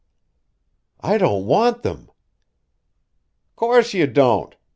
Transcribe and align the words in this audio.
"I 1.01 1.19
don't 1.19 1.45
want 1.45 1.83
them!" 1.83 2.09
"Course 3.55 3.93
you 3.93 4.07
don't! 4.07 4.55